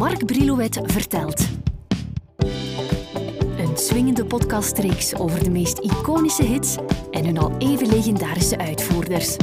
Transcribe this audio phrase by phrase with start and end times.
[0.00, 1.48] Mark Brilouet vertelt.
[3.58, 6.76] Een swingende podcastreeks over de meest iconische hits
[7.10, 9.36] en hun al even legendarische uitvoerders.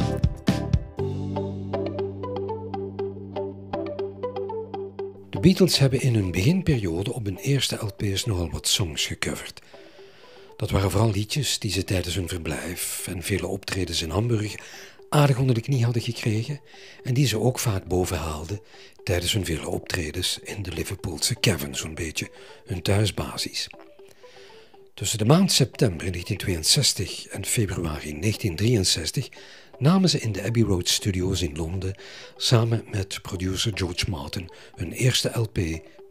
[5.30, 9.60] De Beatles hebben in hun beginperiode op hun eerste LP's nogal wat songs gecoverd.
[10.56, 14.54] Dat waren vooral liedjes die ze tijdens hun verblijf en vele optredens in Hamburg
[15.08, 16.60] aardig onder de knie hadden gekregen
[17.02, 18.60] en die ze ook vaak bovenhaalden
[19.04, 22.30] tijdens hun vele optredens in de Liverpoolse Cavern, zo'n beetje
[22.64, 23.68] hun thuisbasis.
[24.94, 29.28] Tussen de maand september 1962 en februari 1963
[29.78, 31.94] namen ze in de Abbey Road Studios in Londen
[32.36, 35.58] samen met producer George Martin hun eerste LP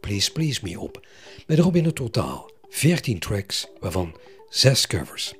[0.00, 1.06] Please Please Me op,
[1.46, 4.16] met erop in het totaal 14 tracks, waarvan
[4.48, 5.34] 6 covers.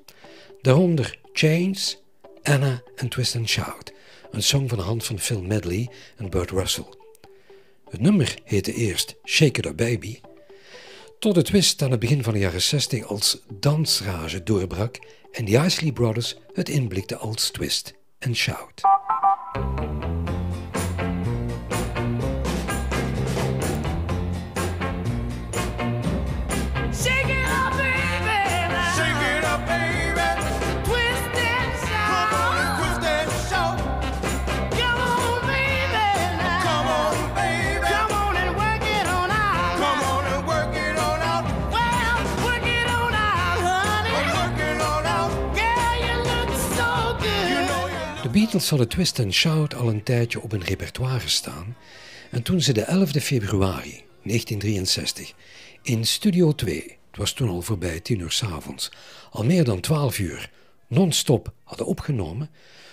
[0.61, 1.99] Daaronder Chains,
[2.49, 3.93] Anna en Twist and Shout,
[4.31, 6.87] een song van de hand van Phil Medley en Burt Russell.
[7.91, 10.21] Het nummer heette eerst Shake It Up Baby,
[11.19, 14.99] tot de twist aan het begin van de jaren 60 als dansrage doorbrak
[15.33, 18.81] en de Isley Brothers het inblikten als Twist and Shout.
[48.29, 51.77] De Beatles hadden Twist and Shout al een tijdje op hun repertoire staan
[52.31, 55.35] en toen ze de 11 februari 1963
[55.83, 58.91] in Studio 2, het was toen al voorbij 10 uur 's avonds,
[59.31, 60.51] al meer dan 12 uur
[60.87, 62.51] non-stop hadden opgenomen,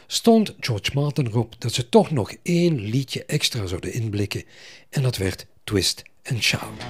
[0.07, 4.43] stond George Martin erop dat ze toch nog één liedje extra zouden inblikken
[4.89, 6.85] en dat werd Twist and Shout.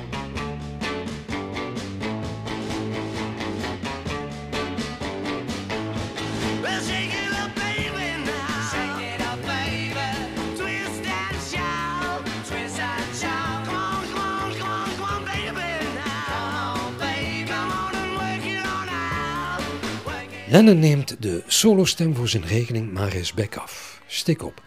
[20.47, 24.01] Lennon neemt de solostem voor zijn rekening maar eens bek af.
[24.07, 24.63] Stik op.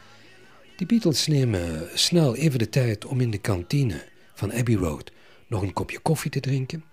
[0.77, 5.13] De Beatles nemen snel even de tijd om in de kantine van Abbey Road
[5.47, 6.85] nog een kopje koffie te drinken.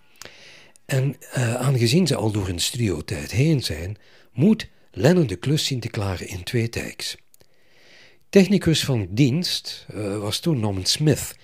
[0.85, 3.97] En eh, aangezien ze al door hun studiotijd heen zijn,
[4.33, 7.17] moet Lennon de klus zien te klaren in twee takes.
[8.29, 11.35] Technicus van dienst eh, was toen Norman Smith,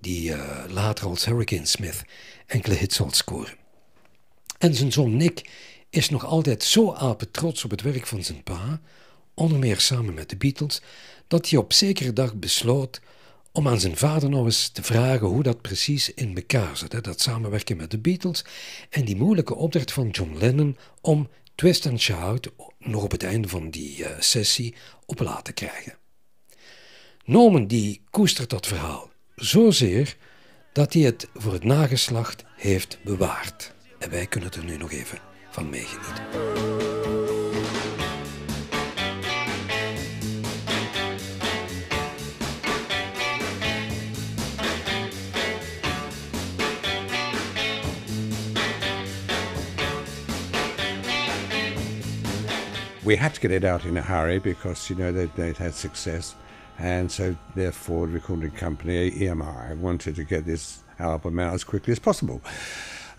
[0.00, 2.02] die eh, later als Hurricane Smith
[2.46, 3.60] enkele hits zal scoren.
[4.58, 5.42] En zijn zoon Nick
[5.92, 8.80] is nog altijd zo apetrots op het werk van zijn pa,
[9.34, 10.82] onder meer samen met de Beatles,
[11.28, 13.00] dat hij op zekere dag besloot
[13.52, 16.92] om aan zijn vader nog eens te vragen hoe dat precies in elkaar zit.
[16.92, 18.44] hè, Dat samenwerken met de Beatles
[18.90, 23.48] en die moeilijke opdracht van John Lennon om Twist and Shout nog op het einde
[23.48, 24.74] van die eh, sessie
[25.06, 25.98] op laten krijgen.
[27.24, 30.16] Norman die koestert dat verhaal zozeer
[30.72, 33.74] dat hij het voor het nageslacht heeft bewaard.
[34.02, 35.18] En wij kunnen er nu nog even
[35.50, 36.24] van meegenieten.
[53.04, 55.74] we had to get it out in a hurry because you know they'd, they'd had
[55.74, 56.34] success,
[56.78, 61.92] and so therefore the recording company EMI wanted to get this album out as quickly
[61.92, 62.40] as possible.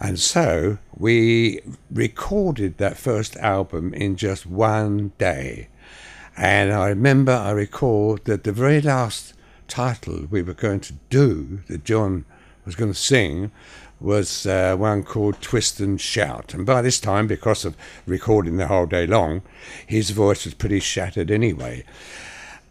[0.03, 5.69] And so we recorded that first album in just one day.
[6.36, 9.34] And I remember, I recall that the very last
[9.69, 12.25] title we were going to do, that John
[12.66, 13.52] was going to sing,
[14.02, 16.53] was uh, one called Twist and Shout.
[16.53, 19.42] And by this time, because of recording the whole day long,
[19.88, 21.86] his voice was pretty shattered anyway.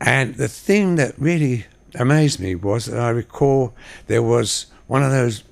[0.03, 1.65] And the thing that really
[1.95, 3.73] amazed me was that I recall
[4.07, 5.45] there was one of those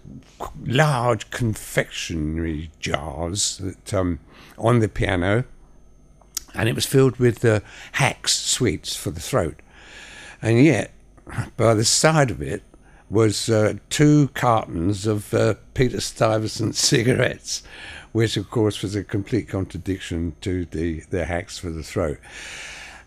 [0.65, 4.21] large confectionery jars that um,
[4.59, 5.45] on the piano,
[6.55, 7.61] and it was filled with uh,
[7.93, 9.61] Hacks sweets for the throat.
[10.43, 10.93] And yet,
[11.57, 12.63] by the side of it
[13.09, 17.63] was uh, two cartons of uh, Peter Stuyvesant cigarettes,
[18.13, 22.19] which of course was a complete contradiction to the, the Hacks for the throat.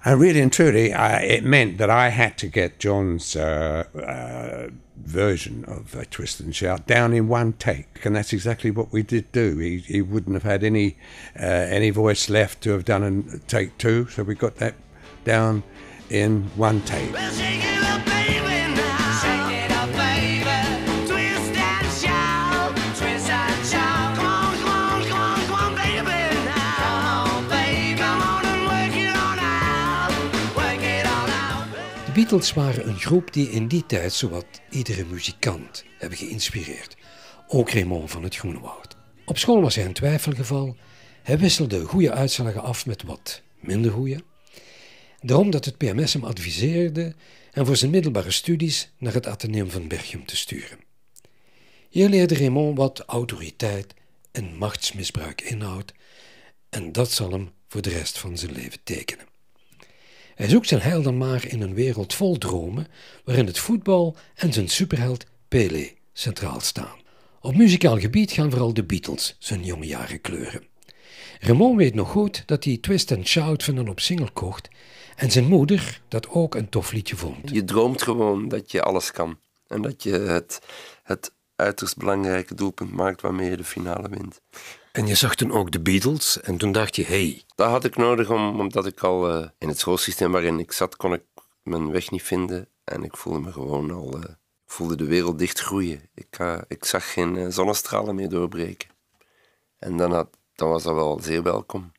[0.05, 4.69] And really and truly, I, it meant that I had to get John's uh, uh,
[4.97, 9.03] version of uh, Twist and Shout down in one take, and that's exactly what we
[9.03, 9.57] did do.
[9.57, 10.97] He, he wouldn't have had any
[11.39, 13.03] uh, any voice left to have done
[13.33, 14.75] a take two, so we got that
[15.23, 15.63] down
[16.09, 17.11] in one take.
[32.13, 36.95] Beatles waren een groep die in die tijd zowat iedere muzikant hebben geïnspireerd.
[37.47, 38.95] Ook Raymond van het Groenewoud.
[39.25, 40.75] Op school was hij een twijfelgeval.
[41.23, 44.23] Hij wisselde goede uitslagen af met wat minder goede.
[45.21, 47.15] Daarom dat het PMS hem adviseerde
[47.51, 50.79] en voor zijn middelbare studies naar het Atheneum van Berchem te sturen.
[51.89, 53.93] Hier leerde Raymond wat autoriteit
[54.31, 55.93] en machtsmisbruik inhoudt
[56.69, 59.32] en dat zal hem voor de rest van zijn leven tekenen.
[60.35, 62.87] Hij zoekt zijn heil maar in een wereld vol dromen
[63.23, 67.01] waarin het voetbal en zijn superheld Pele centraal staan.
[67.41, 70.63] Op muzikaal gebied gaan vooral de Beatles zijn jonge jaren kleuren.
[71.39, 74.69] Raymond weet nog goed dat hij Twist and Shout van een op single kocht
[75.15, 77.49] en zijn moeder dat ook een tof liedje vond.
[77.49, 79.37] Je droomt gewoon dat je alles kan.
[79.67, 80.59] En dat je het,
[81.03, 84.41] het uiterst belangrijke doelpunt maakt waarmee je de finale wint.
[84.93, 87.95] En je zag toen ook de Beatles en toen dacht je, hey, Dat had ik
[87.95, 91.23] nodig om, omdat ik al eh, in het schoolsysteem waarin ik zat, kon ik
[91.63, 92.67] mijn weg niet vinden.
[92.83, 94.29] En ik voelde me gewoon al, eh,
[94.65, 96.09] ik voelde de wereld dichtgroeien.
[96.15, 98.89] Ik, eh, ik zag geen zonnestralen meer doorbreken.
[99.79, 101.91] En dan, had, dan was dat wel zeer welkom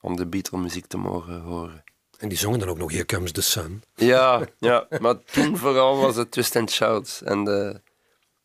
[0.00, 1.84] om de Beatle muziek te mogen horen.
[2.18, 3.82] en die zongen dan ook nog Here Comes the Sun.
[3.94, 7.20] Ja, ja, maar toen vooral was het Twist and Shout.
[7.24, 7.80] En de,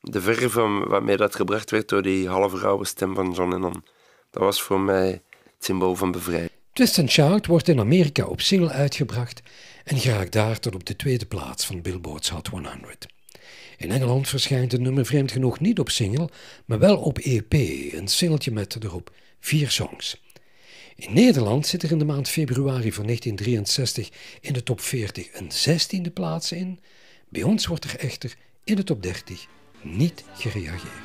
[0.03, 3.83] de verve waarmee dat gebracht werd door die halve rauwe stem van John Lennon.
[4.31, 5.21] Dat was voor mij het
[5.59, 6.51] symbool van bevrijding.
[6.73, 9.41] Twist and Shout wordt in Amerika op single uitgebracht
[9.83, 13.05] en geraakt daar tot op de tweede plaats van Billboard's Hot 100.
[13.77, 16.29] In Engeland verschijnt het nummer vreemd genoeg niet op single,
[16.65, 17.53] maar wel op EP,
[17.93, 20.21] een singeltje met erop vier songs.
[20.95, 24.09] In Nederland zit er in de maand februari van 1963
[24.41, 26.79] in de top 40 een 16e plaats in.
[27.29, 29.47] Bij ons wordt er echter in de top 30
[29.83, 31.01] niet gereageerd.